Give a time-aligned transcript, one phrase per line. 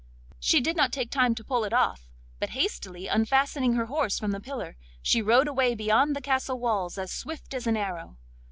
[0.39, 2.09] She did not take time to pull it off,
[2.39, 6.97] but, hastily unfastening her horse from the pillar, she rode away beyond the castle walls
[6.97, 8.17] as swift as an arrow.